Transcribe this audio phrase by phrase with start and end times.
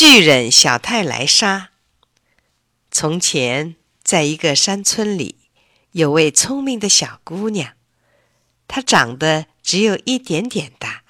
[0.00, 1.70] 巨人小泰莱莎。
[2.88, 5.34] 从前，在一个山村里，
[5.90, 7.72] 有位聪明的小姑娘，
[8.68, 11.02] 她长得只有一点点大，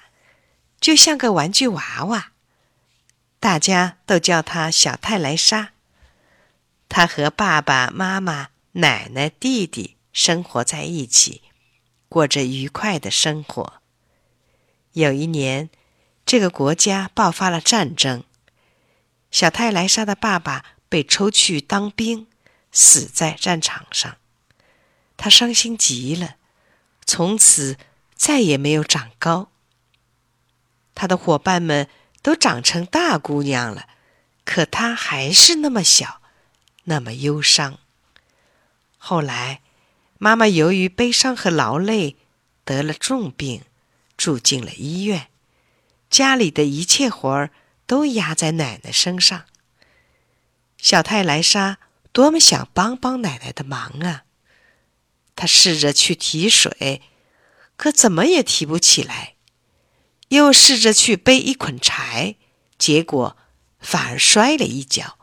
[0.81, 2.31] 就像个玩具娃娃，
[3.39, 5.73] 大家都叫她小泰莱莎。
[6.89, 11.43] 她和爸爸妈妈、奶奶、弟弟生活在一起，
[12.07, 13.83] 过着愉快的生活。
[14.93, 15.69] 有一年，
[16.25, 18.23] 这个国家爆发了战争。
[19.31, 22.27] 小泰莱莎的爸爸被抽去当兵，
[22.71, 24.17] 死在战场上。
[25.17, 26.37] 他伤心极了，
[27.05, 27.77] 从此
[28.15, 29.51] 再也没有长高。
[30.95, 31.87] 他的伙伴们
[32.21, 33.87] 都长成大姑娘了，
[34.43, 36.21] 可他还是那么小，
[36.85, 37.79] 那么忧伤。
[38.97, 39.61] 后来，
[40.17, 42.17] 妈妈由于悲伤和劳累
[42.65, 43.61] 得了重病，
[44.17, 45.27] 住进了医院。
[46.09, 47.51] 家里的一切活儿。
[47.89, 49.45] 都压在奶奶身上。
[50.77, 51.79] 小泰莱莎
[52.11, 54.25] 多么想帮帮奶奶的忙啊！
[55.35, 57.01] 她试着去提水，
[57.75, 59.33] 可怎么也提不起来；
[60.27, 62.35] 又试着去背一捆柴，
[62.77, 63.35] 结果
[63.79, 65.17] 反而摔了一跤，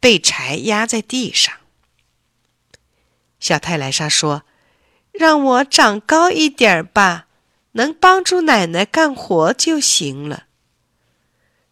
[0.00, 1.54] 被柴压在地上。
[3.38, 4.44] 小泰莱莎说
[5.12, 7.26] ：“让我长高一点吧，
[7.72, 10.44] 能帮助奶奶干活就行了。”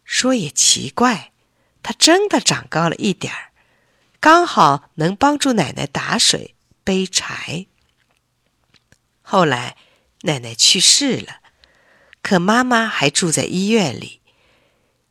[0.05, 1.33] 说也奇怪，
[1.83, 3.51] 他真的长高了一点儿，
[4.21, 7.65] 刚好能帮助奶奶打水、背柴。
[9.21, 9.75] 后来
[10.21, 11.41] 奶奶去世了，
[12.21, 14.21] 可妈妈还住在医院里，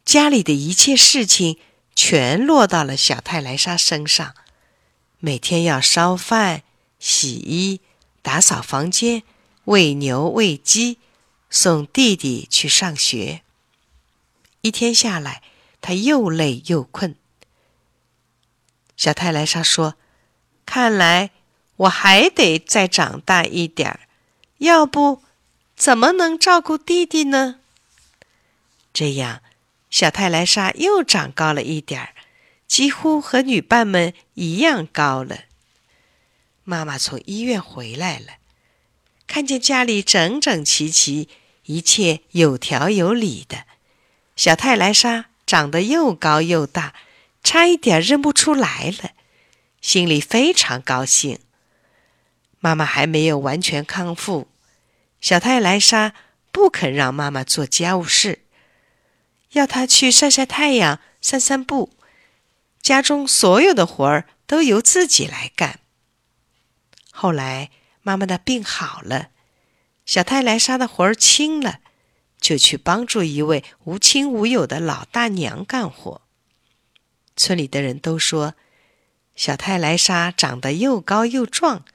[0.04, 1.58] 家里的一切事情
[1.94, 4.34] 全落到了小泰莱莎身上，
[5.18, 6.62] 每天要烧饭、
[6.98, 7.80] 洗衣、
[8.22, 9.22] 打扫房间、
[9.66, 10.98] 喂牛喂鸡，
[11.50, 13.43] 送弟弟去上学。
[14.64, 15.42] 一天下来，
[15.82, 17.16] 他又累又困。
[18.96, 19.96] 小泰莱莎说
[20.64, 21.32] ：“看来
[21.76, 24.00] 我还得再长大一点儿，
[24.56, 25.22] 要不
[25.76, 27.60] 怎么能照顾弟弟呢？”
[28.94, 29.42] 这样，
[29.90, 32.14] 小泰莱莎又长高了一点儿，
[32.66, 35.40] 几乎和女伴们一样高了。
[36.62, 38.38] 妈妈从医院回来了，
[39.26, 41.28] 看见家里整整齐齐，
[41.66, 43.66] 一切有条有理的。
[44.36, 46.94] 小泰莱莎长得又高又大，
[47.42, 49.10] 差一点认不出来了，
[49.80, 51.38] 心里非常高兴。
[52.58, 54.48] 妈妈还没有完全康复，
[55.20, 56.14] 小泰莱莎
[56.50, 58.40] 不肯让妈妈做家务事，
[59.52, 61.92] 要她去晒晒太阳、散散步，
[62.80, 65.78] 家中所有的活儿都由自己来干。
[67.12, 67.70] 后来
[68.02, 69.28] 妈妈的病好了，
[70.04, 71.80] 小泰莱莎的活儿轻了。
[72.44, 76.20] 就去帮助一位无亲无友的老大娘干活。
[77.34, 78.52] 村里的人都说，
[79.34, 81.86] 小泰莱莎长得又高又壮，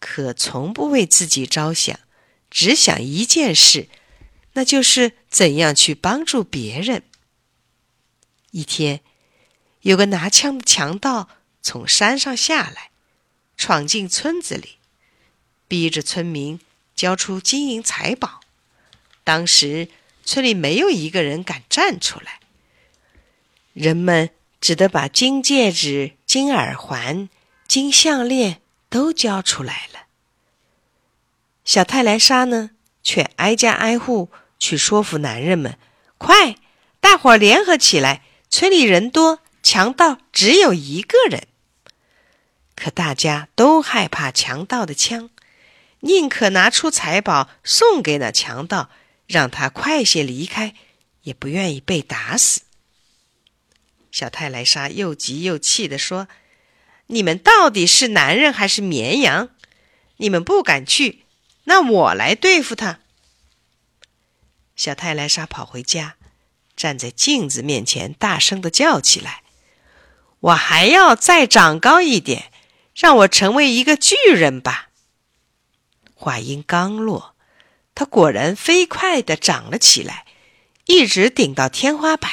[0.00, 2.00] 可从不为自己着想，
[2.50, 3.90] 只想一件事，
[4.54, 7.02] 那就是怎样去帮助别人。
[8.52, 9.02] 一天，
[9.82, 11.28] 有个拿枪的强盗
[11.60, 12.92] 从山上下来，
[13.58, 14.78] 闯进村子里，
[15.68, 16.58] 逼着村民
[16.94, 18.40] 交出金银财宝。
[19.26, 19.88] 当时
[20.24, 22.38] 村里没有一个人敢站出来，
[23.72, 27.28] 人们只得把金戒指、金耳环、
[27.66, 30.06] 金项链都交出来了。
[31.64, 32.70] 小泰莱莎呢，
[33.02, 35.76] 却挨家挨户去说服男人们
[36.18, 36.54] ：“快，
[37.00, 38.22] 大伙儿联合起来！
[38.48, 41.48] 村里人多，强盗只有一个人。”
[42.76, 45.30] 可大家都害怕强盗的枪，
[46.00, 48.88] 宁可拿出财宝送给那强盗。
[49.26, 50.74] 让他快些离开，
[51.22, 52.62] 也不愿意被打死。
[54.10, 56.28] 小泰莱莎又急又气地说
[57.08, 59.50] ：“你们到底是男人还是绵羊？
[60.16, 61.24] 你们不敢去，
[61.64, 63.00] 那我来对付他。”
[64.74, 66.16] 小泰莱莎跑回家，
[66.74, 69.42] 站在镜子面前，大声的叫起来
[70.40, 72.50] ：“我还要再长高一点，
[72.94, 74.88] 让我成为一个巨人吧！”
[76.14, 77.35] 话音刚落。
[77.96, 80.26] 他果然飞快地长了起来，
[80.84, 82.30] 一直顶到天花板。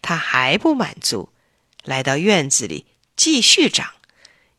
[0.00, 1.32] 他还不满足，
[1.82, 2.86] 来到院子里
[3.16, 3.94] 继续长，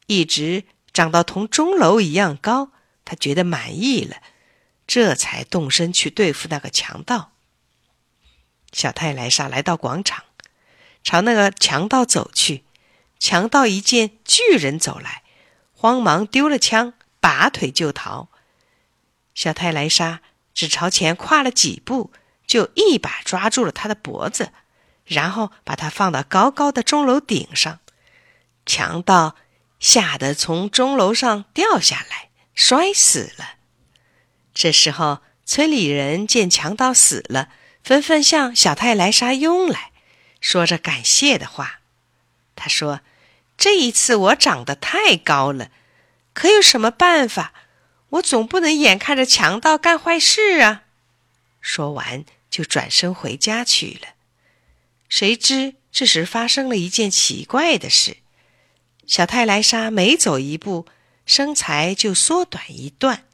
[0.08, 2.72] 一直长到同钟楼一样高。
[3.06, 4.18] 他觉得满意了，
[4.86, 7.32] 这才动身去对付那个强盗。
[8.74, 10.26] 小泰莱莎来到广场，
[11.04, 12.66] 朝那个强盗走去。
[13.18, 15.24] 强盗一见巨人走来，
[15.72, 18.28] 慌忙丢了枪，拔腿就逃。
[19.42, 20.22] 小泰莱莎
[20.54, 22.14] 只朝前跨了几步，
[22.46, 24.52] 就一把抓住了他的脖子，
[25.04, 27.80] 然后把它放到高高的钟楼顶上。
[28.68, 29.36] 强盗
[29.80, 33.56] 吓得从钟楼上掉下来，摔死了。
[34.54, 37.50] 这时候，村里人见强盗死了，
[37.84, 39.92] 纷纷向小泰莱莎拥来，
[40.40, 41.80] 说着感谢的话。
[42.56, 43.00] 他说
[43.58, 45.72] ：“这一次我长得太高了，
[46.32, 47.54] 可有什么办法？
[48.12, 50.84] 我总不能眼看着强盗干坏事啊！”
[51.60, 54.10] 说完，就转身回家去了。
[55.10, 58.18] 谁知这时发生了一件奇怪的事：
[59.06, 60.88] 小泰莱莎每走一步，
[61.26, 63.26] 身材就缩短一段，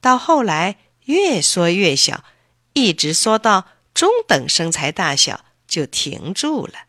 [0.00, 0.76] 到后来
[1.06, 2.24] 越缩越小，
[2.72, 6.86] 一直缩到中等身材大小，就停住了。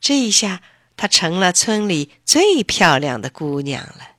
[0.00, 0.62] 这一下，
[0.96, 4.16] 她成了村里最漂亮的姑娘了。